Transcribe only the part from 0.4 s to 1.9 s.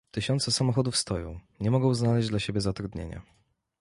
samochodów stoją, nie